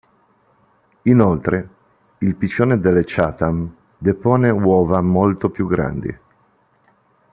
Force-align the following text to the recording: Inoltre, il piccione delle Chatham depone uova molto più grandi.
Inoltre, 1.03 1.69
il 2.17 2.33
piccione 2.35 2.79
delle 2.79 3.03
Chatham 3.05 3.71
depone 3.99 4.49
uova 4.49 4.99
molto 5.01 5.51
più 5.51 5.67
grandi. 5.67 6.17